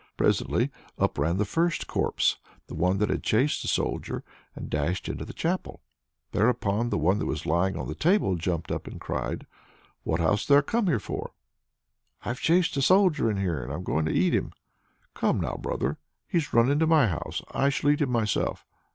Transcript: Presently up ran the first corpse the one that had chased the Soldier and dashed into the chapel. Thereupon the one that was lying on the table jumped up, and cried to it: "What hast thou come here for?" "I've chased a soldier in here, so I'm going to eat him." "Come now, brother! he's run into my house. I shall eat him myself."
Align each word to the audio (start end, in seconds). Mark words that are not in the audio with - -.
Presently 0.17 0.71
up 0.97 1.19
ran 1.19 1.37
the 1.37 1.45
first 1.45 1.85
corpse 1.85 2.39
the 2.65 2.73
one 2.73 2.97
that 2.97 3.11
had 3.11 3.21
chased 3.21 3.61
the 3.61 3.67
Soldier 3.67 4.23
and 4.55 4.67
dashed 4.67 5.07
into 5.07 5.25
the 5.25 5.31
chapel. 5.31 5.79
Thereupon 6.31 6.89
the 6.89 6.97
one 6.97 7.19
that 7.19 7.27
was 7.27 7.45
lying 7.45 7.77
on 7.77 7.87
the 7.87 7.93
table 7.93 8.35
jumped 8.35 8.71
up, 8.71 8.87
and 8.87 8.99
cried 8.99 9.41
to 9.41 9.45
it: 9.45 9.51
"What 10.03 10.19
hast 10.19 10.47
thou 10.47 10.61
come 10.61 10.87
here 10.87 10.99
for?" 10.99 11.33
"I've 12.25 12.39
chased 12.41 12.75
a 12.77 12.81
soldier 12.81 13.29
in 13.29 13.37
here, 13.37 13.63
so 13.67 13.71
I'm 13.75 13.83
going 13.83 14.05
to 14.05 14.11
eat 14.11 14.33
him." 14.33 14.53
"Come 15.13 15.39
now, 15.39 15.55
brother! 15.61 15.99
he's 16.27 16.51
run 16.51 16.71
into 16.71 16.87
my 16.87 17.05
house. 17.07 17.43
I 17.51 17.69
shall 17.69 17.91
eat 17.91 18.01
him 18.01 18.09
myself." 18.09 18.65